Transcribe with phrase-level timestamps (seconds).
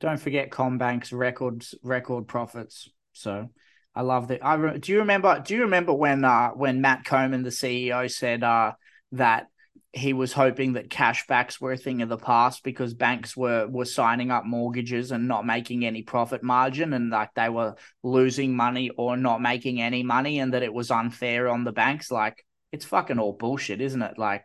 [0.00, 2.88] Don't forget CommBank's records record profits.
[3.12, 3.48] So
[3.94, 4.44] I love that.
[4.44, 5.40] I re- do you remember?
[5.44, 8.72] Do you remember when uh when Matt Comyn, the CEO, said uh
[9.12, 9.46] that
[9.94, 13.84] he was hoping that cashbacks were a thing of the past because banks were were
[13.84, 18.90] signing up mortgages and not making any profit margin and like they were losing money
[18.96, 22.84] or not making any money and that it was unfair on the banks like it's
[22.84, 24.44] fucking all bullshit isn't it like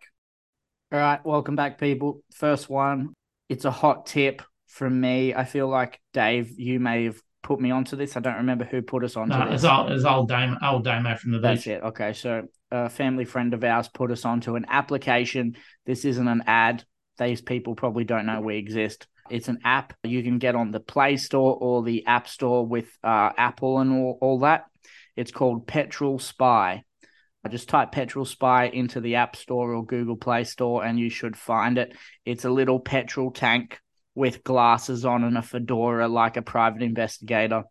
[0.92, 3.14] all right welcome back people first one
[3.50, 7.72] it's a hot tip from me i feel like dave you may have put me
[7.72, 10.28] onto this i don't remember who put us onto No, this it's old, it's old
[10.30, 11.68] Damo, old Damo from the that's beach.
[11.68, 11.84] it.
[11.84, 12.14] Okay.
[12.14, 15.56] So a family friend of ours put us onto an application.
[15.86, 16.84] This isn't an ad.
[17.18, 19.08] These people probably don't know we exist.
[19.30, 22.88] It's an app you can get on the Play Store or the App Store with
[23.04, 24.66] uh, Apple and all, all that.
[25.16, 26.84] It's called Petrol Spy.
[27.46, 31.10] I just type Petrol Spy into the App Store or Google Play Store and you
[31.10, 31.96] should find it.
[32.26, 33.80] It's a little petrol tank
[34.20, 37.64] with glasses on and a fedora like a private investigator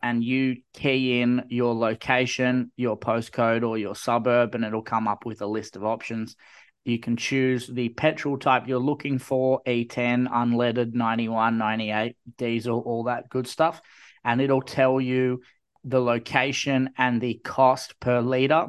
[0.00, 5.26] and you key in your location, your postcode, or your suburb, and it'll come up
[5.26, 6.36] with a list of options.
[6.84, 13.04] You can choose the petrol type you're looking for E10, unleaded, 91, 98, diesel, all
[13.04, 13.82] that good stuff.
[14.24, 15.42] And it'll tell you
[15.82, 18.68] the location and the cost per litre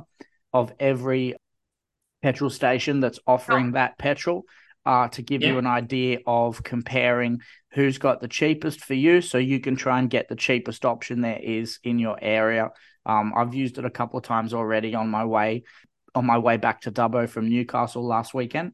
[0.52, 1.36] of every
[2.24, 4.44] petrol station that's offering that petrol
[4.86, 7.40] uh, to give you an idea of comparing
[7.74, 11.22] who's got the cheapest for you so you can try and get the cheapest option
[11.22, 12.70] there is in your area
[13.06, 15.64] um, i've used it a couple of times already on my way
[16.16, 18.72] on my way back to dubbo from newcastle last weekend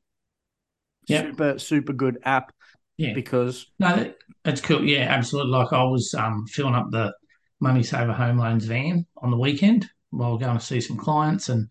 [1.08, 1.23] Yeah.
[1.23, 2.53] super super good app
[2.97, 3.14] Yeah.
[3.14, 4.83] because No, that, that's cool.
[4.83, 5.52] Yeah, absolutely.
[5.52, 7.14] Like I was um, filling up the
[7.59, 11.67] Money Saver Home Loans van on the weekend while going to see some clients, and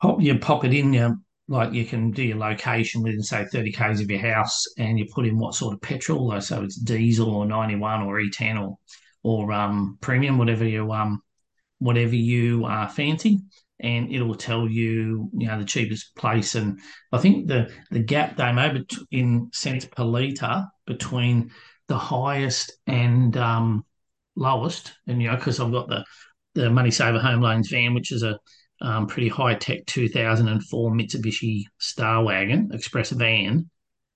[0.00, 0.92] pop you pop it in.
[0.92, 1.16] You
[1.48, 5.06] like you can do your location within say thirty k's of your house, and you
[5.12, 8.30] put in what sort of petrol, like, so it's diesel or ninety one or E
[8.30, 8.78] ten or
[9.22, 11.20] or um, premium, whatever you um
[11.78, 13.40] whatever you uh, fancy.
[13.80, 16.54] And it'll tell you, you know, the cheapest place.
[16.54, 16.78] And
[17.10, 21.50] I think the the gap they made in cents per litre between
[21.88, 23.84] the highest and um,
[24.36, 26.04] lowest, and you know, because I've got the
[26.54, 28.38] the Money Saver Home Loans van, which is a
[28.82, 33.70] um, pretty high tech 2004 Mitsubishi Star Wagon Express van.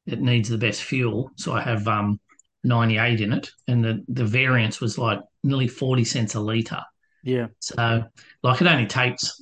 [0.07, 2.21] It needs the best fuel, so I have um,
[2.65, 6.83] 98 in it, and the the variance was like nearly 40 cents a litre.
[7.23, 8.05] yeah So,
[8.43, 9.41] like, it only takes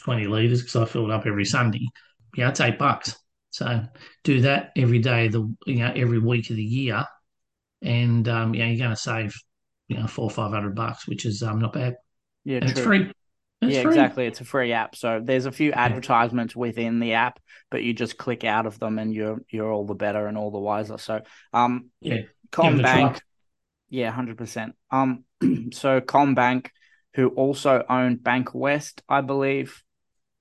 [0.00, 1.86] 20 litres because I fill it up every Sunday.
[2.36, 3.16] Yeah, it's eight bucks.
[3.50, 3.82] So,
[4.24, 7.04] do that every day, of the you know, every week of the year,
[7.82, 9.34] and um, yeah, you're going to save,
[9.88, 11.96] you know, four or five hundred bucks, which is um, not bad,
[12.44, 13.10] yeah and it's free.
[13.64, 13.92] It's yeah, free.
[13.92, 14.26] exactly.
[14.26, 14.96] It's a free app.
[14.96, 18.98] So there's a few advertisements within the app, but you just click out of them
[18.98, 20.98] and you're you're all the better and all the wiser.
[20.98, 23.20] So um Yeah, CommBank,
[23.90, 24.74] yeah, hundred percent.
[24.90, 25.24] Um
[25.72, 26.68] so CommBank,
[27.14, 29.82] who also owned Bankwest, I believe.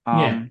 [0.06, 0.44] Um Yeah.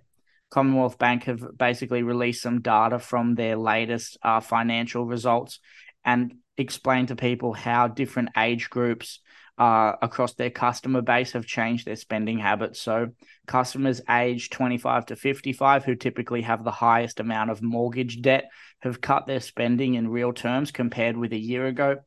[0.51, 5.61] Commonwealth Bank have basically released some data from their latest uh, financial results
[6.05, 9.21] and explained to people how different age groups
[9.63, 12.81] uh, across their customer base have changed their spending habits.
[12.81, 13.11] So,
[13.47, 19.01] customers aged 25 to 55, who typically have the highest amount of mortgage debt, have
[19.01, 21.99] cut their spending in real terms compared with a year ago.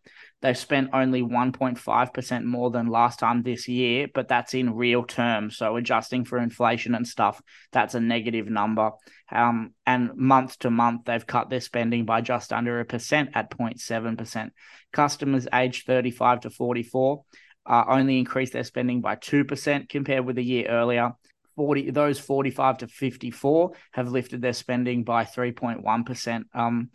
[0.42, 5.56] They've spent only 1.5% more than last time this year, but that's in real terms.
[5.56, 8.92] So, adjusting for inflation and stuff, that's a negative number.
[9.32, 13.50] Um, and month to month, they've cut their spending by just under a percent at
[13.50, 14.50] 0.7%.
[14.92, 17.24] Customers aged 35 to 44
[17.66, 21.14] uh, only increased their spending by 2% compared with a year earlier.
[21.56, 26.44] 40 those 45 to 54 have lifted their spending by 3.1%.
[26.54, 26.90] Um,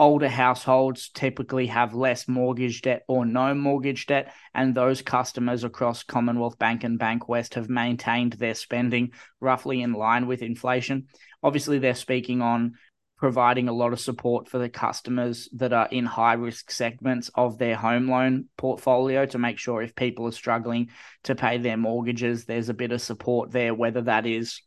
[0.00, 6.02] older households typically have less mortgage debt or no mortgage debt, and those customers across
[6.02, 11.06] Commonwealth Bank and Bankwest have maintained their spending roughly in line with inflation.
[11.42, 12.76] Obviously, they're speaking on
[13.20, 17.58] providing a lot of support for the customers that are in high risk segments of
[17.58, 20.88] their home loan portfolio to make sure if people are struggling
[21.22, 24.62] to pay their mortgages, there's a bit of support there, whether that is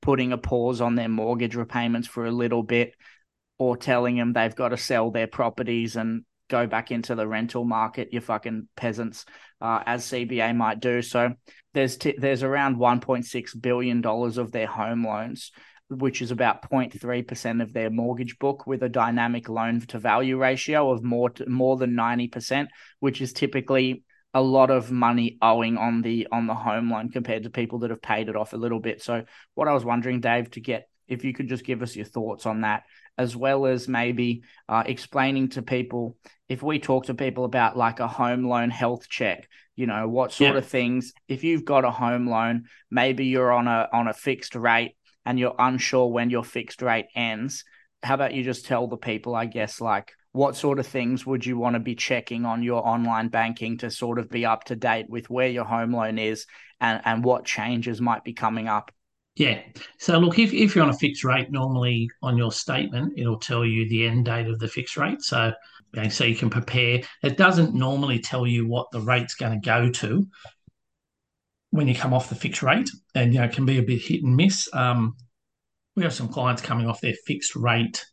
[0.00, 2.94] putting a pause on their mortgage repayments for a little bit
[3.58, 7.64] or telling them they've got to sell their properties and go back into the rental
[7.64, 9.24] market, you fucking peasants,
[9.60, 11.02] uh, as CBA might do.
[11.02, 11.34] So
[11.74, 15.50] there's t- there's around 1.6 billion dollars of their home loans,
[15.88, 20.38] which is about 0.3 percent of their mortgage book, with a dynamic loan to value
[20.38, 22.68] ratio of more to, more than 90 percent,
[23.00, 24.02] which is typically
[24.34, 27.90] a lot of money owing on the on the home loan compared to people that
[27.90, 29.02] have paid it off a little bit.
[29.02, 29.24] So
[29.54, 32.46] what I was wondering, Dave, to get if you could just give us your thoughts
[32.46, 32.84] on that
[33.18, 36.16] as well as maybe uh, explaining to people
[36.48, 40.32] if we talk to people about like a home loan health check you know what
[40.32, 40.58] sort yeah.
[40.58, 44.54] of things if you've got a home loan maybe you're on a on a fixed
[44.54, 47.64] rate and you're unsure when your fixed rate ends
[48.02, 51.46] how about you just tell the people i guess like what sort of things would
[51.46, 54.76] you want to be checking on your online banking to sort of be up to
[54.76, 56.44] date with where your home loan is
[56.78, 58.92] and, and what changes might be coming up?
[59.36, 59.60] Yeah.
[59.98, 63.64] So look, if, if you're on a fixed rate, normally on your statement, it'll tell
[63.64, 65.22] you the end date of the fixed rate.
[65.22, 65.52] So,
[66.10, 67.00] so you can prepare.
[67.22, 70.26] It doesn't normally tell you what the rate's going to go to
[71.76, 74.22] when you come off the fixed rate, and you know can be a bit hit
[74.22, 74.68] and miss.
[74.72, 75.16] Um,
[75.94, 78.04] we have some clients coming off their fixed rate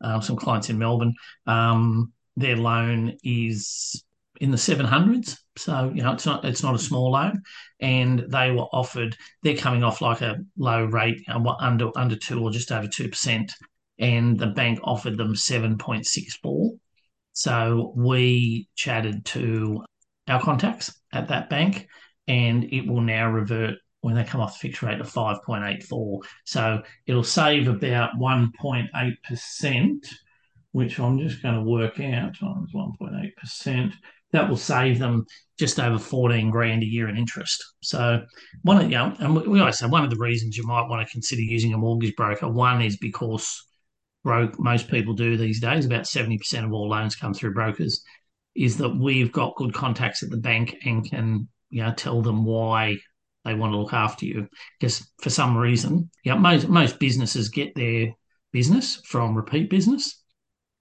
[0.00, 1.14] um, some clients in Melbourne.
[1.46, 4.02] Um, their loan is
[4.40, 7.42] in the 700s, so you know it's not it's not a small loan,
[7.80, 9.16] and they were offered.
[9.42, 13.52] They're coming off like a low rate, under under two or just over two percent,
[13.98, 16.78] and the bank offered them 7.64.
[17.32, 19.84] So we chatted to
[20.28, 21.88] our contacts at that bank,
[22.28, 26.20] and it will now revert when they come off the fixed rate of 5.84.
[26.44, 30.06] So it'll save about 1.8%,
[30.72, 33.92] which I'm just going to work out times 1.8%.
[34.32, 35.24] That will save them
[35.58, 37.64] just over 14 grand a year in interest.
[37.80, 38.24] So
[38.62, 41.06] one of you know, and we always say one of the reasons you might want
[41.06, 43.64] to consider using a mortgage broker, one is because
[44.24, 48.02] most people do these days, about 70% of all loans come through brokers,
[48.54, 52.44] is that we've got good contacts at the bank and can you know tell them
[52.44, 52.96] why
[53.44, 54.48] they want to look after you
[54.78, 58.08] because for some reason, yeah, most most businesses get their
[58.52, 60.22] business from repeat business,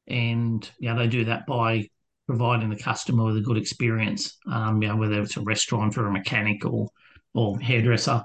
[0.08, 1.88] and yeah, they do that by
[2.28, 4.38] providing the customer with a good experience.
[4.52, 6.90] Um, you know, whether it's a restaurant or a mechanic or
[7.36, 8.24] or hairdresser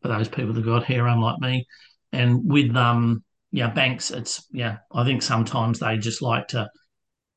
[0.00, 1.66] for those people that got hair, unlike me.
[2.12, 6.68] And with um, yeah, banks, it's yeah, I think sometimes they just like to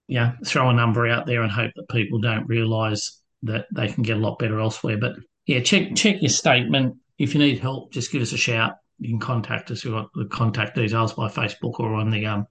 [0.08, 4.04] yeah throw a number out there and hope that people don't realise that they can
[4.04, 4.98] get a lot better elsewhere.
[4.98, 5.16] But
[5.46, 6.96] yeah, check check your statement.
[7.18, 8.74] If you need help, just give us a shout.
[9.00, 9.84] You can contact us.
[9.84, 12.48] We've got the contact details by Facebook or on the um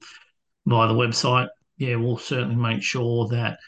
[0.67, 1.49] via the website.
[1.77, 3.59] Yeah, we'll certainly make sure that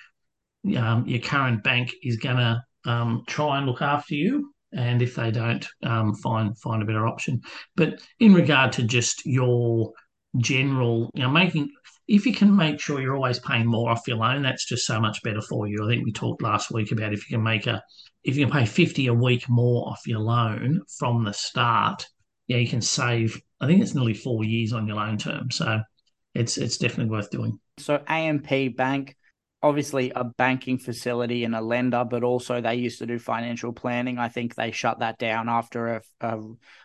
[0.76, 5.30] um, your current bank is to um, try and look after you, and if they
[5.30, 7.40] don't, um, find find a better option.
[7.76, 9.92] But in regard to just your
[10.38, 11.70] general, you know, making
[12.08, 15.00] if you can make sure you're always paying more off your loan, that's just so
[15.00, 15.84] much better for you.
[15.84, 17.82] I think we talked last week about if you can make a
[18.22, 22.06] if you can pay 50 a week more off your loan from the start,
[22.48, 25.50] yeah, you can save, I think it's nearly four years on your loan term.
[25.50, 25.80] So
[26.34, 27.58] it's it's definitely worth doing.
[27.78, 29.16] So AMP Bank,
[29.62, 34.18] obviously a banking facility and a lender, but also they used to do financial planning.
[34.18, 36.40] I think they shut that down after a, a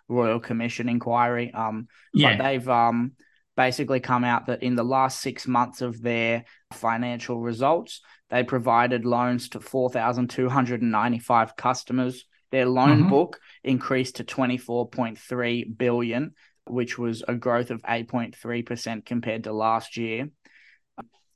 [0.08, 1.52] Royal Commission inquiry.
[1.54, 2.38] Um, yeah.
[2.38, 3.14] but they've um
[3.56, 9.06] basically come out that in the last six months of their financial results, they provided
[9.06, 12.26] loans to 4,295 customers.
[12.52, 13.10] Their loan mm-hmm.
[13.10, 16.34] book increased to 24.3 billion,
[16.66, 20.30] which was a growth of 8.3% compared to last year.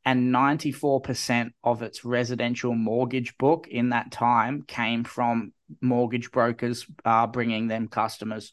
[0.08, 5.52] And 94% of its residential mortgage book in that time came from
[5.82, 8.52] mortgage brokers uh, bringing them customers.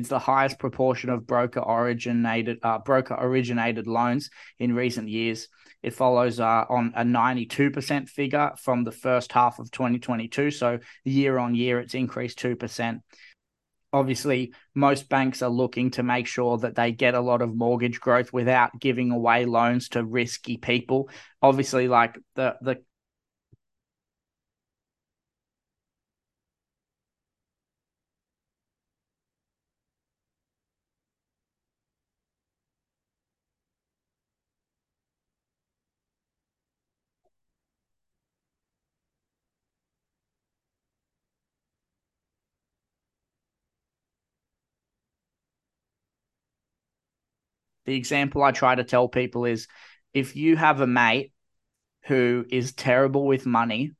[0.00, 5.48] It's the highest proportion of broker originated uh, broker originated loans in recent years.
[5.82, 10.52] It follows uh, on a 92% figure from the first half of 2022.
[10.52, 13.00] So year on year, it's increased 2%.
[13.92, 18.00] Obviously, most banks are looking to make sure that they get a lot of mortgage
[18.00, 21.10] growth without giving away loans to risky people.
[21.42, 22.82] Obviously, like the the
[47.90, 49.66] The example I try to tell people is
[50.14, 51.32] if you have a mate
[52.04, 53.90] who is terrible with money,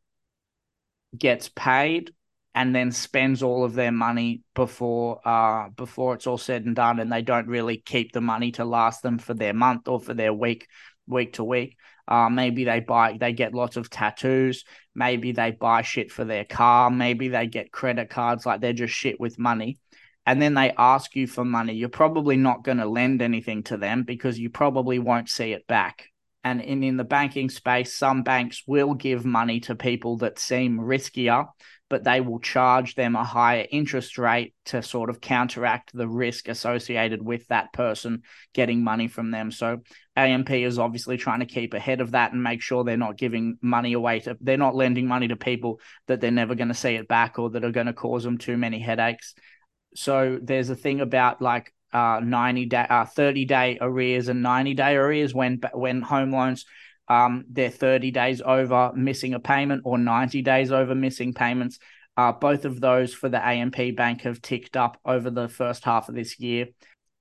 [1.19, 2.13] gets paid,
[2.55, 7.01] and then spends all of their money before uh before it's all said and done
[7.01, 10.15] and they don't really keep the money to last them for their month or for
[10.15, 10.69] their week
[11.09, 15.83] week to week uh maybe they buy they get lots of tattoos maybe they buy
[15.83, 19.79] shit for their car maybe they get credit cards like they're just shit with money
[20.31, 23.77] and then they ask you for money, you're probably not going to lend anything to
[23.77, 26.07] them because you probably won't see it back.
[26.45, 30.79] And in, in the banking space, some banks will give money to people that seem
[30.79, 31.49] riskier,
[31.89, 36.47] but they will charge them a higher interest rate to sort of counteract the risk
[36.47, 38.23] associated with that person
[38.55, 39.51] getting money from them.
[39.51, 39.79] So
[40.15, 43.59] AMP is obviously trying to keep ahead of that and make sure they're not giving
[43.63, 46.95] money away to they're not lending money to people that they're never going to see
[46.95, 49.35] it back or that are going to cause them too many headaches.
[49.95, 54.75] So there's a thing about like uh 90 day uh 30 day arrears and 90
[54.75, 56.65] day arrears when when home loans
[57.09, 61.81] um they're 30 days over missing a payment or 90 days over missing payments
[62.17, 66.09] uh both of those for the AMP bank have ticked up over the first half
[66.09, 66.67] of this year.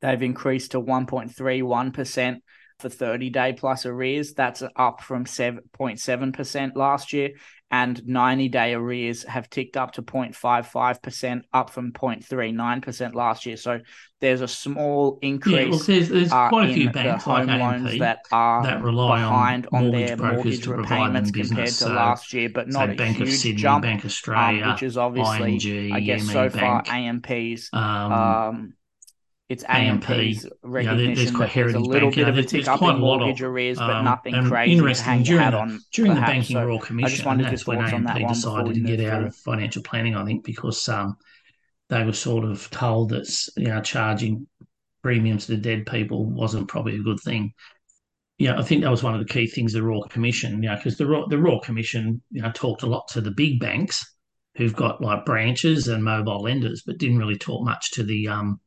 [0.02, 2.38] They've increased to 1.31%
[2.80, 4.34] for 30 day plus arrears.
[4.34, 7.32] That's up from 7.7% last year
[7.72, 13.58] and 90 day arrears have ticked up to 0.55%, up from 0.39% last year.
[13.58, 13.80] So
[14.20, 15.56] there's a small increase.
[15.56, 18.82] Yeah, well, there's, there's uh, quite a few banks home like loans that are that
[18.84, 22.96] rely behind on, on their mortgage repayments compared to so, last year, but not a
[22.96, 26.34] Bank huge of Sydney, jump, Bank Australia, um, which is obviously, ING, I guess, ME
[26.34, 27.70] so Bank, far AMP's.
[27.72, 28.74] Um, Um,
[29.50, 32.68] it's AMP, AMP's yeah, recognition there's quite there's a little Bank, bit of a tick
[32.68, 35.50] up quite in a lot of, mortgage arrears, but um, nothing and crazy interesting, during
[35.50, 35.80] the- on.
[35.92, 38.76] during the banking So royal commission, just wanted and your that's when AMP that decided
[38.76, 40.16] to get out of financial planning.
[40.16, 41.18] I think because um,
[41.90, 43.28] they were sort of told that
[43.58, 44.48] you know charging
[45.02, 47.54] premiums to dead people wasn't probably a good thing.
[48.38, 50.62] Yeah, I think that was one of the key things the Royal Commission.
[50.62, 53.32] You know, because the Royal, the Royal Commission, you know, talked a lot to the
[53.32, 54.06] big banks
[54.56, 58.60] who've got like branches and mobile lenders, but didn't really talk much to the um,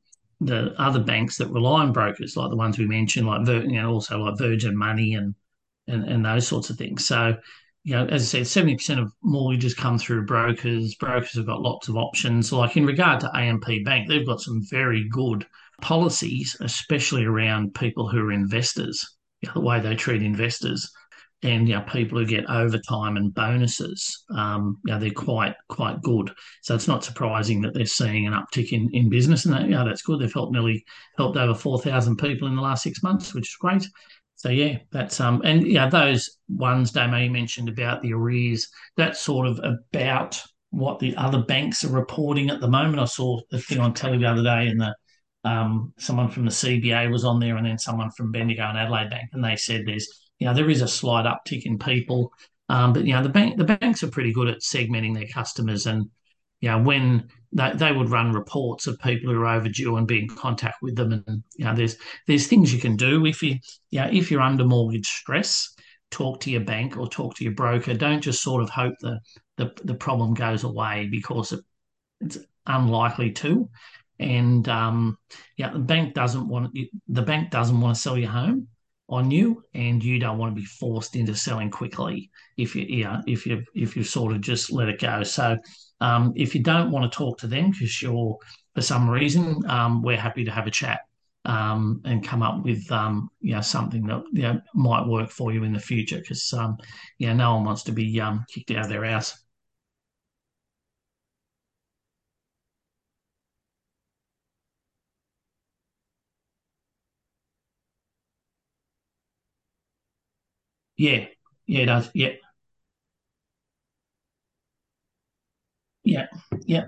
[0.46, 3.80] the other banks that rely on brokers, like the ones we mentioned, like Vir- you
[3.80, 5.34] know, also like Virgin Money and
[5.86, 7.06] and and those sorts of things.
[7.06, 7.36] So,
[7.84, 10.94] you know, as I said, seventy percent of mortgages come through brokers.
[10.96, 12.52] Brokers have got lots of options.
[12.52, 15.46] Like in regard to AMP Bank, they've got some very good
[15.80, 20.90] policies, especially around people who are investors, you know, the way they treat investors.
[21.44, 26.00] And you know, people who get overtime and bonuses, um, you know, they're quite quite
[26.02, 26.30] good.
[26.62, 29.70] So it's not surprising that they're seeing an uptick in, in business, and that, you
[29.70, 30.20] know, that's good.
[30.20, 30.84] They've helped nearly
[31.16, 33.84] helped over four thousand people in the last six months, which is great.
[34.36, 39.20] So yeah, that's um, and yeah, those ones Damo you mentioned about the arrears, that's
[39.20, 42.98] sort of about what the other banks are reporting at the moment.
[42.98, 44.94] I saw a thing on telly the other day, and the
[45.44, 49.10] um, someone from the CBA was on there, and then someone from Bendigo and Adelaide
[49.10, 50.08] Bank, and they said there's
[50.42, 52.32] you know there is a slight uptick in people,
[52.68, 55.86] um, but you know the bank the banks are pretty good at segmenting their customers,
[55.86, 56.10] and
[56.60, 60.18] you know when they, they would run reports of people who are overdue and be
[60.18, 61.96] in contact with them, and you know there's
[62.26, 63.54] there's things you can do if you
[63.90, 65.76] you know if you're under mortgage stress,
[66.10, 67.94] talk to your bank or talk to your broker.
[67.94, 69.20] Don't just sort of hope the
[69.58, 71.60] the, the problem goes away because it,
[72.20, 73.70] it's unlikely to.
[74.18, 75.18] And um,
[75.56, 78.66] yeah, the bank doesn't want the bank doesn't want to sell your home
[79.12, 83.20] on you, and you don't want to be forced into selling quickly if you yeah
[83.26, 85.22] if you if you sort of just let it go.
[85.22, 85.58] So
[86.00, 88.38] um, if you don't want to talk to them because you're
[88.74, 91.00] for some reason, um, we're happy to have a chat
[91.44, 95.52] um, and come up with um, you know something that you know, might work for
[95.52, 96.76] you in the future because um,
[97.18, 99.41] you know no one wants to be um, kicked out of their house.
[111.02, 111.26] Yeah,
[111.66, 112.10] yeah, it does.
[112.14, 112.28] Yeah,
[116.04, 116.26] yeah,
[116.64, 116.86] yeah,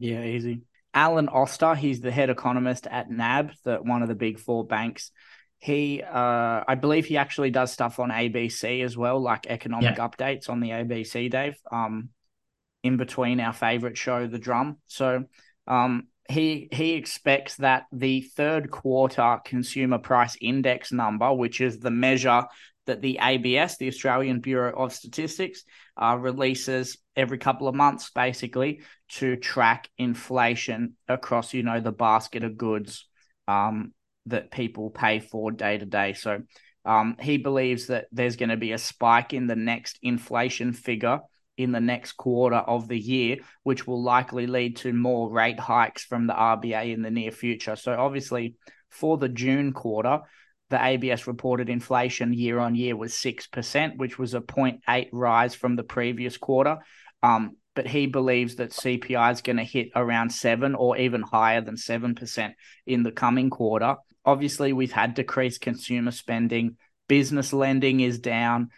[0.00, 0.62] Yeah, easy.
[0.92, 5.12] Alan Oster, he's the head economist at NAB, the one of the big four banks.
[5.58, 10.08] He, uh, I believe, he actually does stuff on ABC as well, like economic yeah,
[10.08, 11.58] updates on the ABC, Dave.
[11.70, 12.08] Um,
[12.82, 14.78] in between our favorite show, The Drum.
[14.88, 15.26] So,
[15.68, 21.90] um, he he expects that the third quarter consumer price index number, which is the
[21.90, 22.44] measure
[22.86, 25.64] that the ABS, the Australian Bureau of Statistics,
[26.00, 32.44] uh, releases every couple of months, basically to track inflation across, you know, the basket
[32.44, 33.06] of goods
[33.48, 33.92] um,
[34.26, 36.12] that people pay for day to day.
[36.14, 36.42] So
[36.84, 41.20] um, he believes that there's going to be a spike in the next inflation figure
[41.60, 46.04] in the next quarter of the year, which will likely lead to more rate hikes
[46.04, 47.76] from the RBA in the near future.
[47.76, 48.56] So obviously,
[48.88, 50.20] for the June quarter,
[50.70, 55.76] the ABS reported inflation year on year was 6%, which was a 0.8 rise from
[55.76, 56.78] the previous quarter.
[57.22, 61.60] Um, but he believes that CPI is going to hit around 7 or even higher
[61.60, 62.52] than 7%
[62.86, 63.96] in the coming quarter.
[64.24, 66.76] Obviously, we've had decreased consumer spending,
[67.08, 68.70] business lending is down,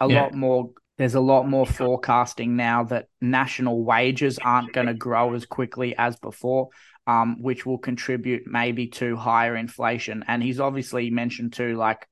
[0.00, 4.86] a yeah, lot more there's a lot more forecasting now that national wages aren't going
[4.86, 6.70] to grow as quickly as before,
[7.06, 10.24] um, which will contribute maybe to higher inflation.
[10.26, 12.08] And he's obviously mentioned too, like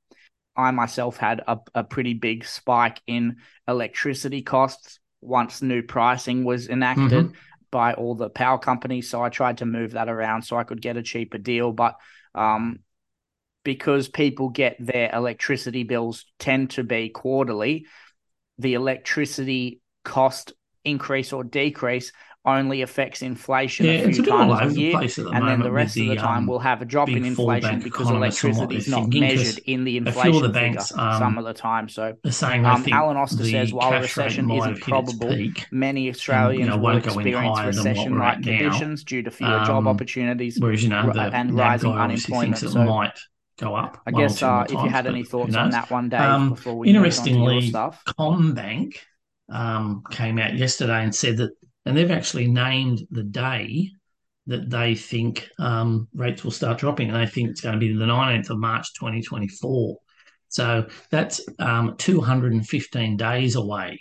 [0.57, 3.37] I myself had a, a pretty big spike in
[3.67, 7.37] electricity costs once new pricing was enacted mm-hmm.
[7.71, 9.09] by all the power companies.
[9.09, 11.73] So I tried to move that around so I could get a cheaper deal.
[11.73, 11.97] But
[12.35, 12.81] um,
[13.65, 17.87] because people get their electricity bills tend to be quarterly,
[18.59, 20.53] the electricity cost
[20.85, 22.13] increase or decrease
[22.47, 26.03] only affects inflation yeah, a few times a year, the and then the rest the,
[26.03, 29.59] of the time um, we'll have a drop in inflation because electricity is not measured
[29.65, 31.89] in the inflation the banks, figure um, some of the time.
[31.89, 36.61] So, saying um, Alan Oster says while a recession isn't probable, peak, many Australians and,
[36.61, 41.11] you know, will experience recession-like conditions due to fewer job um, opportunities whereas, you know,
[41.13, 42.59] the, and rising unemployment.
[42.59, 43.19] So, might
[43.59, 44.01] go up.
[44.07, 46.89] I guess uh, if you had any thoughts on that one, Dave, um, before we
[46.89, 48.03] interestingly, stuff.
[48.07, 48.97] CommBank
[49.49, 51.51] um, came out yesterday and said that,
[51.85, 53.91] and they've actually named the day
[54.47, 57.93] that they think um, rates will start dropping, and they think it's going to be
[57.93, 59.97] the 19th of March 2024.
[60.49, 64.01] So that's um, 215 days away,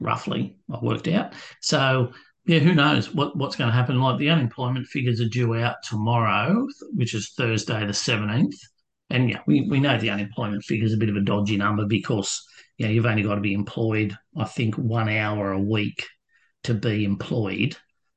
[0.00, 0.58] roughly.
[0.70, 1.32] I worked out.
[1.60, 2.12] So
[2.46, 4.00] yeah, who knows what, what's going to happen?
[4.00, 8.54] Like the unemployment figures are due out tomorrow, which is Thursday the 17th.
[9.10, 11.86] And yeah, we, we know the unemployment figure is a bit of a dodgy number
[11.86, 12.42] because
[12.78, 16.04] you know, you've only got to be employed, I think, one hour a week
[16.64, 17.76] to be employed.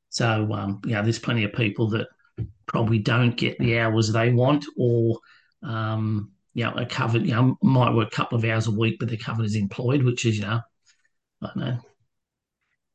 [0.10, 2.08] So, um, you know, there's plenty of people that
[2.66, 5.20] probably don't get the hours they want or,
[5.64, 8.98] um, you know, are covered, you know, might work a couple of hours a week,
[9.00, 10.60] but they're covered as employed, which is, you know,
[11.42, 11.78] I don't know.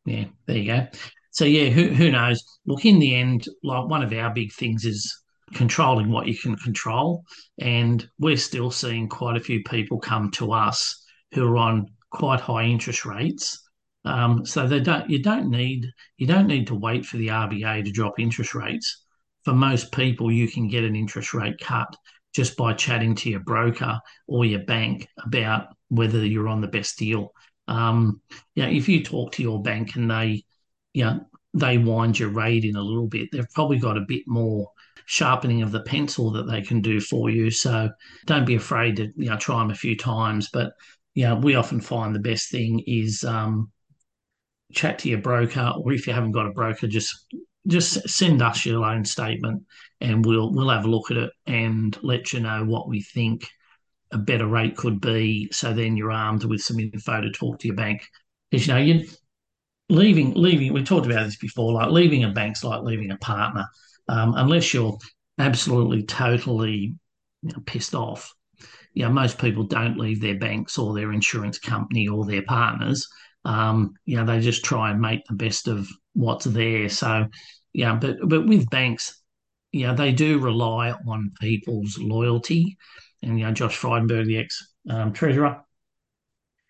[0.05, 0.87] Yeah, there you go.
[1.31, 2.43] So, yeah, who, who knows?
[2.67, 5.22] Look, in the end, like one of our big things is
[5.55, 7.25] controlling what you can control.
[7.61, 12.41] And we're still seeing quite a few people come to us who are on quite
[12.41, 13.59] high interest rates.
[14.05, 17.85] Um, so they don't you don't need you don't need to wait for the RBA
[17.85, 19.05] to drop interest rates.
[19.45, 21.95] For most people, you can get an interest rate cut
[22.35, 26.99] just by chatting to your broker or your bank about whether you're on the best
[26.99, 27.33] deal.
[27.69, 28.21] Um,
[28.57, 30.45] if you talk to your bank and they,
[30.95, 34.23] you know, they wind your rate in a little bit, they've probably got a bit
[34.27, 34.71] more
[35.07, 37.51] sharpening of the pencil that they can do for you.
[37.51, 37.91] So
[38.27, 40.49] don't be afraid to you know try them a few times.
[40.53, 40.73] But
[41.15, 43.71] you know, we often find the best thing is um,
[44.73, 47.27] chat to your broker, or if you haven't got a broker, just
[47.67, 49.63] just send us your loan statement,
[50.01, 53.47] and we'll we'll have a look at it and let you know what we think
[54.13, 55.49] a better rate could be.
[55.53, 58.07] So then you're armed with some info to talk to your bank.
[58.51, 59.09] Because you know you
[59.89, 63.67] leaving leaving we talked about this before like leaving a bank's like leaving a partner
[64.13, 64.99] um, unless you're
[65.39, 66.95] absolutely totally
[67.43, 68.35] you know, pissed off.
[68.93, 73.09] You know, most people don't leave their banks or their insurance company or their partners.
[73.47, 76.91] Um, you know, they just try and make the best of what's there.
[76.91, 77.27] So,
[77.73, 79.19] yeah, but but with banks,
[79.73, 82.77] you know, they do rely on people's loyalty.
[83.23, 85.63] And you know, Josh Frydenberg, the ex um, treasurer,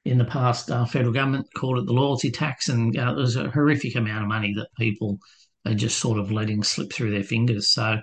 [0.05, 3.51] in the past, uh, federal government called it the loyalty tax, and uh, was a
[3.51, 5.19] horrific amount of money that people
[5.65, 7.69] are just sort of letting slip through their fingers.
[7.69, 7.99] So,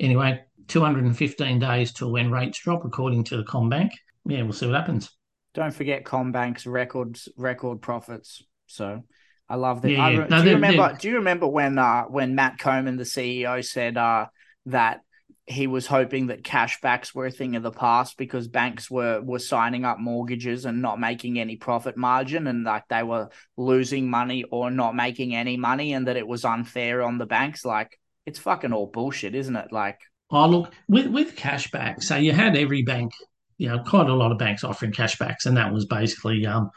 [0.00, 3.90] anyway, 215 days till when rates drop, according to the CommBank.
[4.24, 5.10] Yeah, we'll see what happens.
[5.54, 8.42] Don't forget CommBank's records record profits.
[8.66, 9.04] So
[9.48, 9.90] I love that.
[9.90, 10.26] Yeah, yeah.
[10.28, 10.96] No, do you remember?
[11.00, 14.26] Do you remember when uh, when Matt Comyn, the CEO, said uh,
[14.66, 15.00] that
[15.46, 19.38] he was hoping that cashbacks were a thing of the past because banks were were
[19.38, 24.44] signing up mortgages and not making any profit margin and like they were losing money
[24.50, 27.64] or not making any money and that it was unfair on the banks.
[27.64, 29.70] Like it's fucking all bullshit isn't it?
[29.70, 30.00] Like
[30.32, 33.12] oh look with with cashback so you had every bank
[33.58, 36.68] you know quite a lot of banks offering cashbacks and that was basically um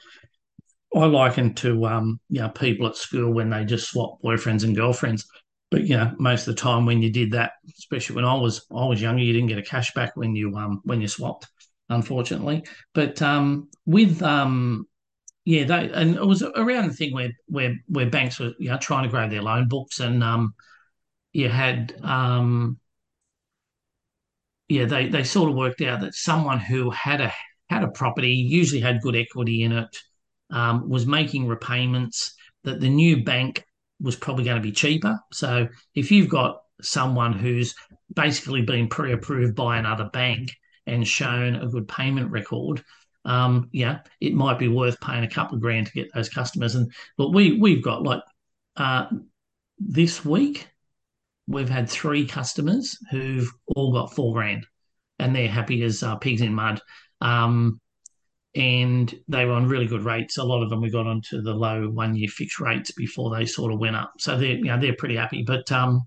[0.95, 4.75] I liken to um, you know people at school when they just swap boyfriends and
[4.75, 5.25] girlfriends
[5.71, 8.65] but you know, most of the time when you did that, especially when I was
[8.71, 11.47] I was younger, you didn't get a cash back when you um when you swapped,
[11.89, 12.65] unfortunately.
[12.93, 14.87] But um with um
[15.45, 18.77] yeah, they and it was around the thing where where where banks were you know
[18.77, 20.53] trying to grow their loan books and um
[21.33, 22.79] you had um
[24.67, 27.33] yeah they they sort of worked out that someone who had a
[27.69, 29.97] had a property usually had good equity in it
[30.51, 33.63] um, was making repayments that the new bank
[33.99, 35.19] was probably going to be cheaper.
[35.31, 37.75] So if you've got someone who's
[38.13, 42.83] basically been pre-approved by another bank and shown a good payment record,
[43.25, 46.75] um, yeah, it might be worth paying a couple of grand to get those customers.
[46.75, 48.21] And look, we we've got like
[48.77, 49.07] uh,
[49.77, 50.67] this week
[51.47, 54.65] we've had three customers who've all got four grand,
[55.17, 56.79] and they're happy as uh, pigs in mud.
[57.21, 57.81] Um,
[58.55, 60.37] and they were on really good rates.
[60.37, 63.45] A lot of them we got onto the low one year fixed rates before they
[63.45, 64.13] sort of went up.
[64.19, 65.43] So they're you know they're pretty happy.
[65.43, 66.01] But um,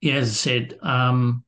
[0.00, 1.44] yeah, as I said, um,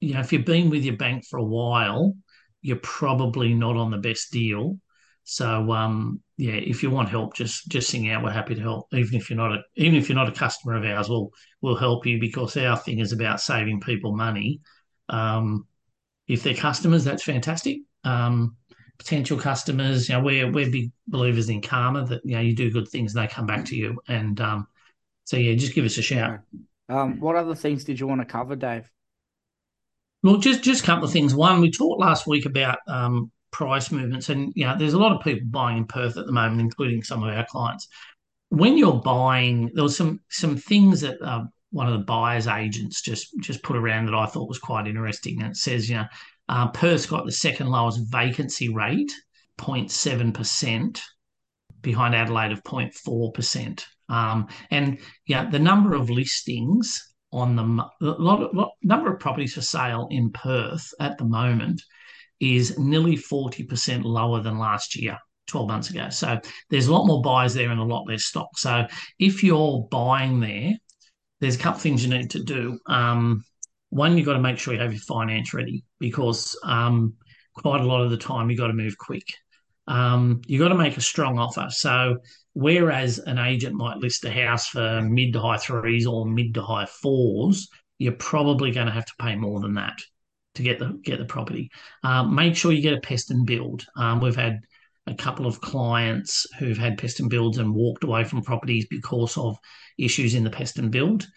[0.00, 2.14] you know, if you've been with your bank for a while,
[2.62, 4.78] you're probably not on the best deal.
[5.24, 8.22] So um, yeah, if you want help, just just sing out.
[8.22, 10.76] We're happy to help, even if you're not a even if you're not a customer
[10.76, 11.08] of ours.
[11.08, 14.60] We'll we'll help you because our thing is about saving people money.
[15.08, 15.66] Um,
[16.26, 17.80] if they're customers, that's fantastic.
[18.08, 18.56] Um,
[18.98, 22.70] potential customers, you know, we're we're big believers in karma that you know you do
[22.70, 24.00] good things and they come back to you.
[24.08, 24.66] And um,
[25.24, 26.40] so yeah, just give us a shout.
[26.88, 28.90] Um, what other things did you want to cover, Dave?
[30.22, 31.34] Well, just just a couple of things.
[31.34, 35.12] One, we talked last week about um, price movements, and you know, there's a lot
[35.12, 37.88] of people buying in Perth at the moment, including some of our clients.
[38.48, 43.00] When you're buying, there was some some things that uh, one of the buyers agents
[43.02, 45.40] just just put around that I thought was quite interesting.
[45.40, 46.06] And it says, you know,
[46.48, 49.12] uh, Perth's got the second lowest vacancy rate,
[49.58, 51.00] 0.7 percent,
[51.80, 53.86] behind Adelaide of 0.4 percent.
[54.08, 57.62] Um, and yeah, the number of listings on the
[58.00, 61.82] lot, lot, number of properties for sale in Perth at the moment
[62.40, 65.18] is nearly 40% lower than last year.
[65.48, 66.08] 12 months ago.
[66.10, 66.38] So
[66.70, 68.58] there's a lot more buyers there and a lot less stock.
[68.58, 68.86] So
[69.18, 70.74] if you're buying there,
[71.40, 72.78] there's a couple things you need to do.
[72.86, 73.44] Um,
[73.90, 77.14] one, you've got to make sure you have your finance ready because um,
[77.54, 79.24] quite a lot of the time you've got to move quick.
[79.86, 81.68] Um, you've got to make a strong offer.
[81.70, 82.18] So
[82.58, 86.62] Whereas an agent might list a house for mid to high threes or mid to
[86.62, 89.96] high fours, you're probably going to have to pay more than that
[90.56, 91.70] to get the get the property.
[92.02, 93.86] Um, make sure you get a pest and build.
[93.96, 94.58] Um, we've had
[95.06, 99.38] a couple of clients who've had pest and builds and walked away from properties because
[99.38, 99.56] of
[99.96, 101.28] issues in the pest and build.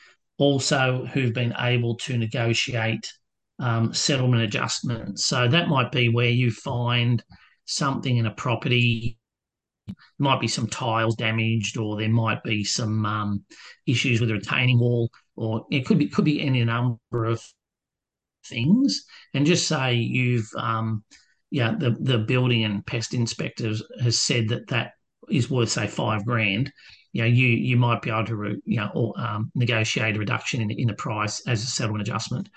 [0.42, 3.14] Also, who've been able to negotiate
[3.60, 5.26] um, settlement adjustments.
[5.26, 7.24] So that might be where you find
[7.66, 9.20] something in a property
[10.18, 13.44] might be some tiles damaged, or there might be some um,
[13.86, 17.40] issues with the retaining wall, or it could be could be any number of
[18.48, 19.06] things.
[19.36, 21.04] And just say you've um,
[21.52, 24.94] yeah the the building and pest inspectors has said that that
[25.30, 26.72] is worth say five grand.
[27.13, 30.62] You know, you you might be able to you know or um, negotiate a reduction
[30.62, 32.50] in in the price as a settlement adjustment.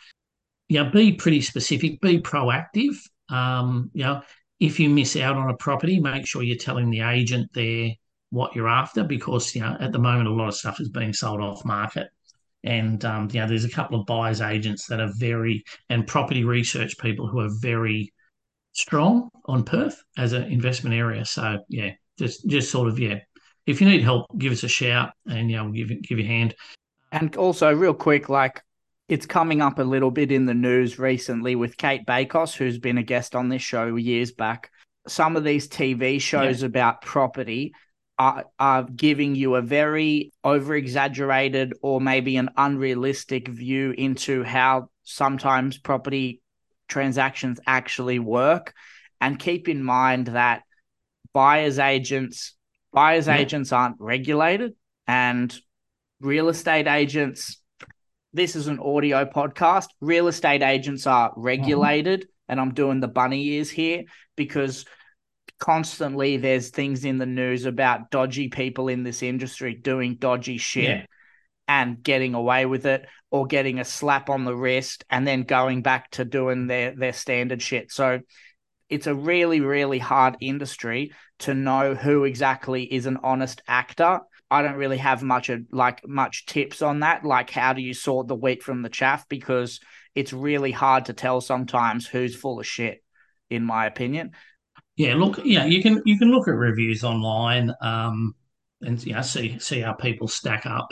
[0.68, 2.96] You know, be pretty specific, be proactive.
[3.28, 4.22] Um, you know,
[4.60, 7.90] if you miss out on a property, make sure you're telling the agent there
[8.30, 11.12] what you're after because you know at the moment a lot of stuff is being
[11.12, 12.08] sold off market.
[12.64, 16.44] And um, you know, there's a couple of buyers agents that are very and property
[16.44, 18.12] research people who are very
[18.72, 21.24] strong on Perth as an investment area.
[21.24, 23.20] So yeah, just just sort of yeah.
[23.66, 26.24] If you need help, give us a shout and you know, we'll give give you
[26.24, 26.54] a hand.
[27.12, 28.62] And also, real quick, like
[29.08, 32.98] it's coming up a little bit in the news recently with Cate Bakos, who's been
[32.98, 34.70] a guest on this show years back.
[35.06, 36.66] Some of these TV shows yeah.
[36.66, 37.72] about property
[38.18, 44.88] are, are giving you a very over exaggerated or maybe an unrealistic view into how
[45.02, 46.40] sometimes property
[46.88, 48.72] transactions actually work.
[49.20, 50.62] And keep in mind that
[51.32, 52.54] buyers agents
[52.94, 53.36] buyers yeah.
[53.36, 54.72] agents aren't regulated
[55.06, 55.54] and
[56.20, 57.60] real estate agents
[58.34, 59.86] this is an audio podcast.
[60.00, 62.50] Real estate agents are regulated, mm-hmm.
[62.50, 64.02] and I'm doing the bunny ears here
[64.36, 64.84] because
[65.60, 70.84] constantly there's things in the news about dodgy people in this industry doing dodgy shit
[70.84, 71.06] yeah.
[71.68, 75.80] and getting away with it or getting a slap on the wrist and then going
[75.80, 77.92] back to doing their their standard shit.
[77.92, 78.18] So
[78.88, 84.20] it's a really really hard industry to know who exactly is an honest actor
[84.54, 87.24] I don't really have much of like much tips on that.
[87.24, 89.28] Like, how do you sort the wheat from the chaff?
[89.28, 89.80] Because
[90.14, 93.02] it's really hard to tell sometimes who's full of shit,
[93.50, 94.30] in my opinion.
[94.96, 98.34] Yeah, look, yeah, you can you can look at reviews online, um,
[98.80, 100.86] and know, see see how people stack up,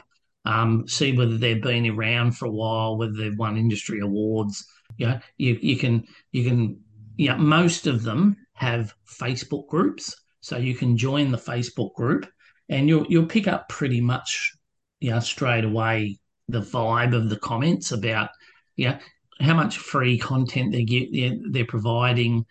[0.45, 4.67] um, see whether they've been around for a while, whether they've won industry awards.
[4.97, 6.81] Yeah, you know, you you can you can
[7.23, 12.27] yeah, most of them have Facebook groups, so you can join the Facebook group
[12.69, 14.53] and you'll you'll pick up pretty much
[15.01, 18.31] you know straight away the vibe of the comments about
[18.77, 18.99] you know
[19.41, 22.45] how much free content they get they're, they're providing.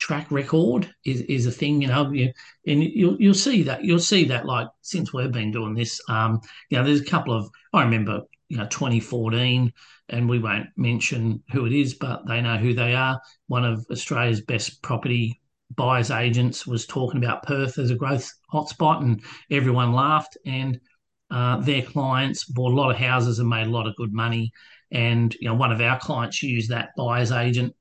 [0.00, 2.32] Track record is, is a thing you know you,
[2.66, 6.40] and you'll you'll see that you'll see that like since we've been doing this um
[6.68, 9.72] you know there's a couple of I remember you know 2014
[10.10, 13.86] and we won't mention who it is but they know who they are one of
[13.90, 15.40] Australia's best property
[15.76, 20.36] buyers agents was talking about Perth as a growth hotspot, and everyone laughed.
[20.46, 20.80] And
[21.30, 24.52] uh, their clients bought a lot of houses and made a lot of good money.
[24.90, 27.74] And you know, one of our clients used that buyer's agent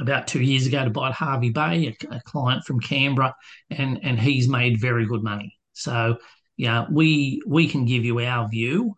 [0.00, 3.34] about two years ago to buy at Hervey Bay, a, a, client from Canberra,
[3.70, 5.56] and and he's made very good money.
[5.72, 6.18] So
[6.56, 8.96] yeah, we we can give you our view,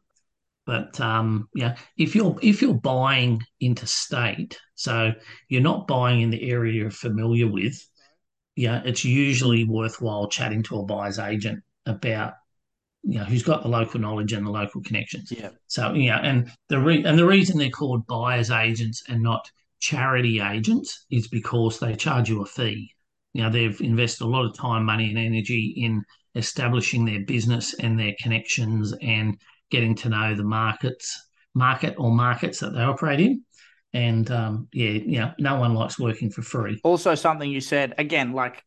[0.66, 5.12] but um, yeah, if you're if you're buying interstate, so
[5.48, 7.78] you're not buying in the area you're familiar with,
[8.56, 12.34] yeah, it's usually worthwhile chatting to a buyer's agent about
[13.02, 15.30] you know who's got the local knowledge and the local connections.
[15.30, 15.50] Yeah.
[15.66, 19.50] So yeah, and the re- and the reason they're called buyers agents and not
[19.80, 22.90] charity agents is because they charge you a fee.
[23.34, 26.02] You know, they've invested a lot of time, money, and energy in
[26.36, 29.36] establishing their business and their connections and
[29.74, 33.44] getting to know the markets, market or markets that they operate in.
[33.92, 36.80] And um, yeah, you know, no one likes working for free.
[36.84, 38.62] Also, something you said again, like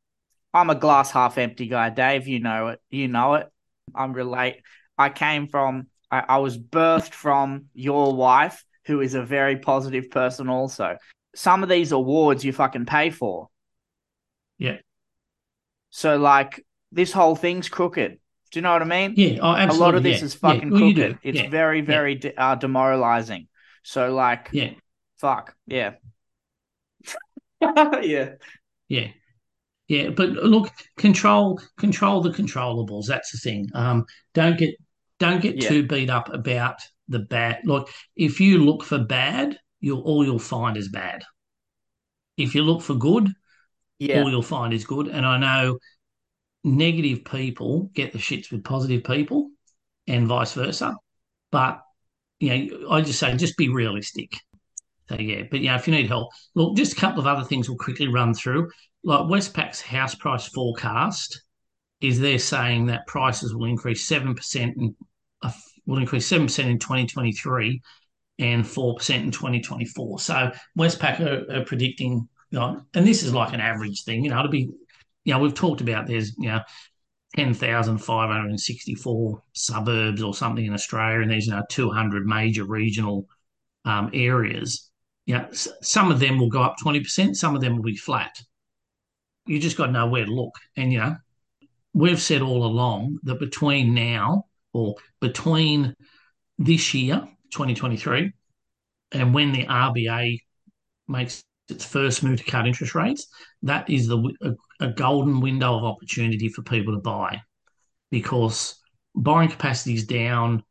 [0.54, 2.28] I'm a glass half empty guy, Dave.
[2.28, 2.80] You know it.
[2.89, 3.48] You know it.
[3.93, 4.62] I'm relate.
[4.98, 5.88] I came from.
[6.10, 10.48] I, I was birthed from your wife, who is a very positive person.
[10.48, 10.98] Also,
[11.36, 13.50] some of these awards you fucking pay for.
[14.58, 14.78] Yeah.
[15.89, 18.20] So like this whole thing's crooked.
[18.51, 19.13] Do you know what I mean?
[19.15, 19.77] Yeah, oh, absolutely.
[19.77, 20.25] A lot of this yeah.
[20.25, 20.71] is fucking yeah.
[20.71, 21.19] well, crooked.
[21.23, 21.49] It's yeah.
[21.49, 23.47] very, very de- uh, demoralizing.
[23.83, 24.71] So, like, yeah,
[25.17, 25.93] fuck, yeah,
[27.62, 28.33] yeah,
[28.88, 29.07] yeah,
[29.88, 30.10] yeah.
[30.10, 33.05] But look, control, control the controllables.
[33.07, 33.67] That's the thing.
[33.73, 34.75] Um, don't get,
[35.19, 35.69] don't get Yeah.
[35.69, 37.60] too beat up about the bad.
[37.63, 41.23] Look, if you look for bad, you'll all you'll find is bad.
[42.38, 43.31] If you look for good,
[43.99, 45.07] yeah, all you'll find is good.
[45.07, 45.79] And I know
[46.63, 49.50] negative people get the shits with positive people
[50.08, 50.96] and vice versa.
[51.52, 51.82] But,
[52.39, 54.34] you know, I just say just be realistic.
[55.10, 57.70] So, yeah, but, yeah, if you need help, look, just a couple of other things
[57.70, 58.70] we'll quickly run through.
[59.04, 61.41] Like Westpac's house price forecast
[62.02, 64.96] is they're saying that prices will increase 7% and
[65.41, 65.52] uh,
[65.86, 67.82] will increase 7% in 2023
[68.39, 70.20] and 4% in 2024.
[70.20, 74.30] So Westpac are, are predicting, you know, and this is like an average thing, you
[74.30, 74.70] know, it'll be
[75.28, 76.62] you know, we've talked about there's, you know,
[77.36, 83.28] 10,564 suburbs or something in Australia, and there's, you know, 200 major regional
[83.84, 84.90] um, areas.
[85.26, 88.40] You know, some of them will go up 20%, some of them will be flat.
[89.46, 90.56] You just got to know where to look.
[90.78, 91.18] And, you know,
[91.94, 95.94] we've said all along that between now or between
[96.58, 97.20] this year,
[97.52, 98.32] 2023,
[99.12, 100.40] and when the RBA
[101.10, 103.28] makes its first move to cut interest rates,
[103.63, 107.40] that is the a, golden window of opportunity for people to buy
[108.12, 108.80] because
[109.16, 110.63] borrowing capacity is down,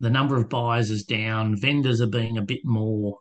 [0.00, 3.18] the number of buyers is down, vendors are being a bit more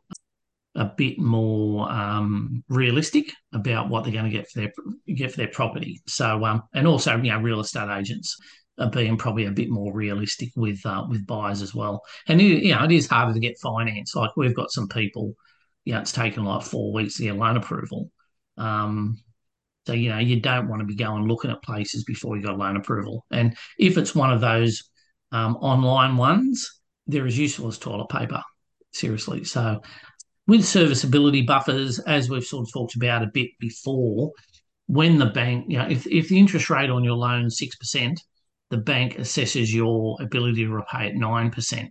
[0.75, 4.71] a bit more um, realistic about what they're going to get for their
[5.15, 6.01] get for their property.
[6.07, 8.37] So um, and also you know real estate agents
[8.77, 12.01] are being probably a bit more realistic with uh, with buyers as well.
[12.27, 14.15] And you know it is harder to get finance.
[14.15, 15.33] Like we've got some people,
[15.85, 18.11] you know, it's taken like four weeks to get loan approval.
[18.57, 19.17] Um,
[19.89, 22.59] so, you know, you don't want to be going looking at places before you got
[22.59, 23.25] loan approval.
[23.31, 24.83] And if it's one of those
[25.31, 28.43] um, online ones, they're as useful as toilet paper,
[28.93, 29.45] seriously.
[29.45, 29.81] So,
[30.45, 34.31] with serviceability buffers, as we've sort of talked about a bit before,
[34.85, 38.15] when the bank, you know, if, if the interest rate on your loan is 6%,
[38.69, 41.87] the bank assesses your ability to repay at 9%.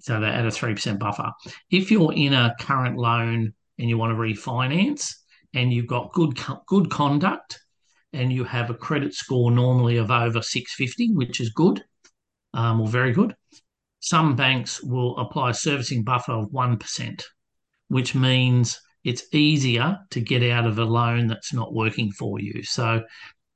[0.00, 1.30] So they add a 3% buffer.
[1.70, 5.12] If you're in a current loan and you want to refinance,
[5.54, 7.60] and you've got good good conduct
[8.12, 11.82] and you have a credit score normally of over 650, which is good
[12.54, 13.34] um, or very good,
[14.00, 17.22] some banks will apply a servicing buffer of 1%,
[17.88, 22.62] which means it's easier to get out of a loan that's not working for you.
[22.62, 23.02] So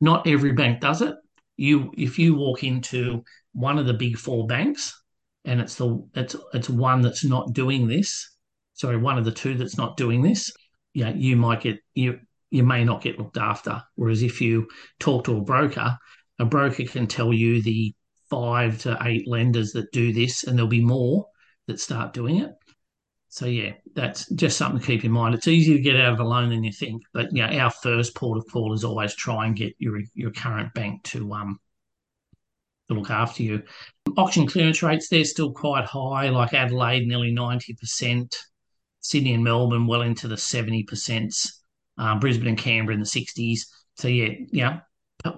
[0.00, 1.14] not every bank does it.
[1.56, 4.98] You if you walk into one of the big four banks
[5.44, 8.30] and it's the it's it's one that's not doing this,
[8.72, 10.50] sorry, one of the two that's not doing this,
[10.94, 13.82] you know, you might get you you may not get looked after.
[13.94, 14.68] Whereas if you
[15.00, 15.96] talk to a broker,
[16.38, 17.94] a broker can tell you the
[18.28, 21.26] five to eight lenders that do this, and there'll be more
[21.66, 22.50] that start doing it.
[23.28, 25.34] So yeah, that's just something to keep in mind.
[25.34, 27.70] It's easier to get out of a loan than you think, but you know, our
[27.70, 31.58] first port of call is always try and get your your current bank to um
[32.88, 33.62] to look after you.
[34.18, 38.36] Auction clearance rates they're still quite high, like Adelaide nearly ninety percent.
[39.02, 41.52] Sydney and Melbourne well into the 70%,
[41.98, 43.60] um, Brisbane and Canberra in the 60s.
[43.96, 44.80] So, yeah, yeah,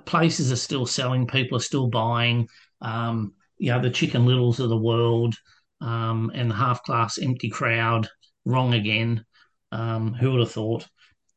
[0.05, 2.49] places are still selling, people are still buying.
[2.81, 5.35] Um, the chicken littles of the world
[5.81, 8.09] um, and the half class empty crowd,
[8.45, 9.25] wrong again.
[9.73, 10.87] Um, who would have thought?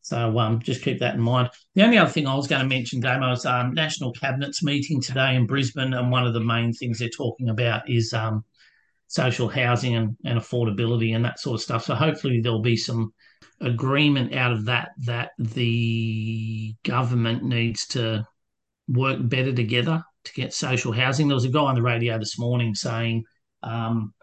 [0.02, 1.50] So um, just keep that in mind.
[1.76, 5.02] The only other thing I was going to mention, Damo, is um, National Cabinet's meeting
[5.02, 8.13] today in Brisbane, and one of the main things they're talking about is
[9.08, 11.86] social housing and, and affordability and that sort of stuff.
[11.86, 13.13] So hopefully there'll be some
[13.62, 18.26] agreement out of that that the government needs to
[18.88, 21.28] work better together to get social housing.
[21.28, 23.24] There was a guy on the radio this morning saying,
[23.63, 24.13] um,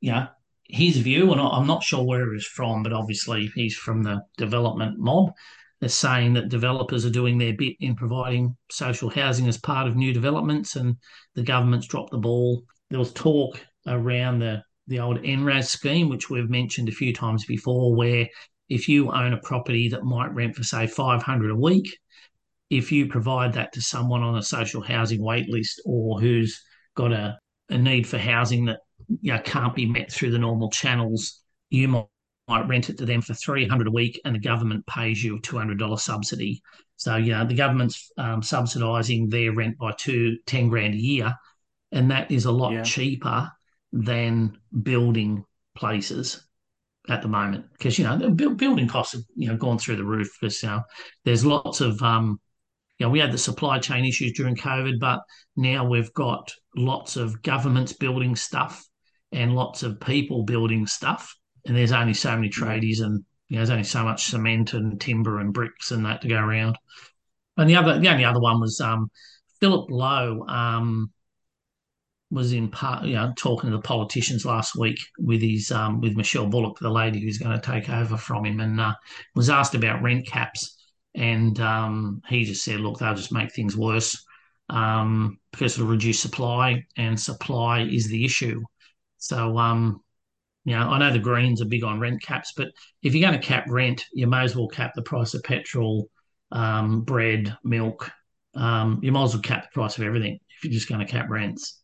[0.00, 0.28] you know,
[0.66, 4.98] his view, and I'm not sure where he's from, but obviously he's from the development
[4.98, 5.32] mob.
[5.80, 9.96] They're saying that developers are doing their bit in providing social housing as part of
[9.96, 10.96] new developments, and
[11.34, 12.62] the government's dropped the ball.
[12.88, 17.46] There was talk around the the old NRAS scheme, which we've mentioned a few times
[17.46, 18.28] before, where
[18.68, 21.98] if you own a property that might rent for say 500 a week,
[22.70, 26.62] if you provide that to someone on a social housing wait list or who's
[26.94, 27.38] got a,
[27.70, 28.80] a need for housing that
[29.20, 32.06] you know can't be met through the normal channels, you might,
[32.48, 35.40] might rent it to them for 300 a week and the government pays you a
[35.40, 36.62] $200 subsidy.
[36.96, 41.34] So, you know, the government's um, subsidising their rent by two, 10 grand a year.
[41.92, 42.82] And that is a lot yeah.
[42.82, 43.50] cheaper
[43.94, 45.44] than building
[45.76, 46.44] places
[47.08, 47.66] at the moment.
[47.72, 50.68] Because you know the building costs have you know gone through the roof because you
[50.68, 50.82] know
[51.24, 52.40] there's lots of um
[52.98, 55.20] you know we had the supply chain issues during covid but
[55.56, 58.84] now we've got lots of governments building stuff
[59.32, 61.36] and lots of people building stuff.
[61.66, 65.00] And there's only so many tradies and you know, there's only so much cement and
[65.00, 66.76] timber and bricks and that to go around.
[67.56, 69.10] And the other the only other one was um
[69.60, 71.12] Philip Lowe um
[72.30, 76.16] was in part, you know, talking to the politicians last week with his um, with
[76.16, 78.94] Michelle Bullock, the lady who's going to take over from him, and uh,
[79.34, 80.76] was asked about rent caps,
[81.14, 84.24] and um, he just said, "Look, they'll just make things worse
[84.68, 88.60] um, because it'll reduce supply, and supply is the issue."
[89.18, 90.00] So, um,
[90.64, 92.68] you know, I know the Greens are big on rent caps, but
[93.02, 96.08] if you're going to cap rent, you may as well cap the price of petrol,
[96.52, 98.10] um, bread, milk.
[98.54, 101.10] Um, you might as well cap the price of everything if you're just going to
[101.10, 101.83] cap rents.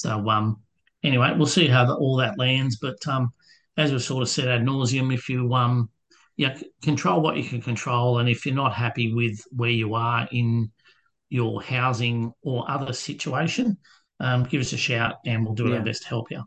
[0.00, 0.60] So um,
[1.02, 2.78] anyway, we'll see how the, all that lands.
[2.80, 3.32] But um,
[3.76, 5.90] as we've sort of said ad nauseum, if you um,
[6.36, 10.26] yeah, control what you can control, and if you're not happy with where you are
[10.32, 10.72] in
[11.28, 13.76] your housing or other situation,
[14.20, 15.76] um, give us a shout, and we'll do yeah.
[15.76, 16.42] our best to help you.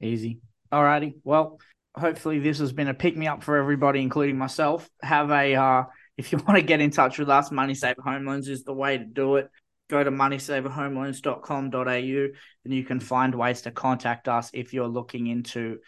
[0.00, 0.38] Easy.
[0.72, 1.14] Alrighty.
[1.24, 1.58] Well,
[1.96, 4.88] hopefully this has been a pick me up for everybody, including myself.
[5.02, 5.84] Have a uh,
[6.16, 8.72] if you want to get in touch with us, Money Saver Home Loans is the
[8.72, 9.50] way to do it
[9.92, 12.28] go to moneysaverhomeloans.com.au
[12.64, 15.80] and you can find ways to contact us if you're looking into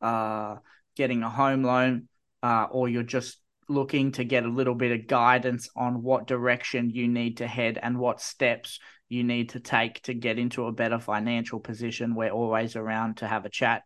[0.00, 0.56] uh,
[0.96, 2.08] getting a home loan
[2.42, 3.36] uh, or you're just
[3.68, 7.78] looking to get a little bit of guidance on what direction you need to head
[7.82, 12.14] and what steps you need to take to get into a better financial position.
[12.14, 13.82] We're always around to have a chat.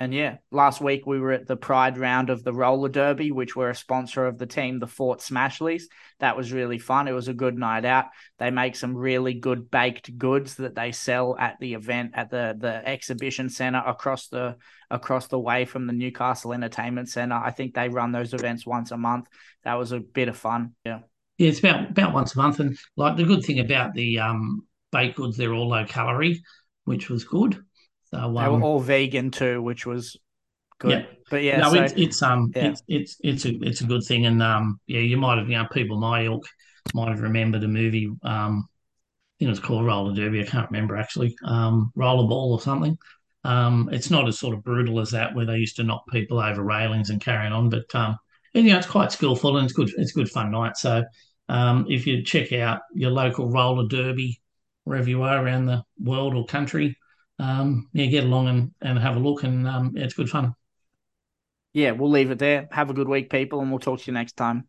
[0.00, 3.56] And yeah, last week we were at the Pride round of the roller derby, which
[3.56, 5.84] we're a sponsor of the team, the Fort Smashleys.
[6.20, 7.08] That was really fun.
[7.08, 8.06] It was a good night out.
[8.38, 12.56] They make some really good baked goods that they sell at the event at the
[12.56, 14.56] the exhibition center across the
[14.88, 17.34] across the way from the Newcastle Entertainment Center.
[17.34, 19.26] I think they run those events once a month.
[19.64, 20.74] That was a bit of fun.
[20.84, 21.00] Yeah.
[21.38, 22.60] Yeah, it's about about once a month.
[22.60, 26.40] And like the good thing about the um baked goods, they're all low calorie,
[26.84, 27.64] which was good.
[28.10, 30.16] So um, they were all vegan too, which was
[30.78, 30.90] good.
[30.90, 31.06] Yeah.
[31.30, 32.68] But yeah, no, so, it's, it's um yeah.
[32.68, 35.58] it's it's it's a it's a good thing, and um yeah, you might have you
[35.58, 36.44] know people my ilk
[36.94, 38.66] might have remembered a movie um
[39.38, 40.40] I think it was called Roller Derby.
[40.40, 41.36] I can't remember actually.
[41.44, 42.98] Um, Rollerball or something.
[43.44, 46.40] Um, it's not as sort of brutal as that where they used to knock people
[46.40, 48.18] over railings and carrying on, but um,
[48.54, 49.90] and, you know, it's quite skillful and it's good.
[49.96, 50.76] It's good fun night.
[50.76, 51.04] So
[51.48, 54.40] um, if you check out your local roller derby
[54.82, 56.96] wherever you are around the world or country,
[57.38, 60.54] um, yeah, get along and, and have a look, and um, it's good fun.
[61.72, 62.68] Yeah, we'll leave it there.
[62.72, 64.68] Have a good week, people, and we'll talk to you next time.